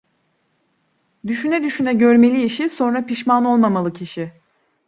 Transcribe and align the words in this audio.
Düşüne 1.27 1.63
düşüne 1.63 1.93
görmeli 1.93 2.43
işi, 2.43 2.69
sonra 2.69 3.05
pişman 3.05 3.45
olmamalı 3.45 3.93
kişi. 3.93 4.31